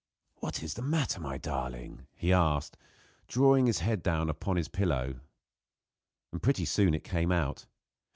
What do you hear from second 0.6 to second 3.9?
is the matter with my darling?" he asked, drawing her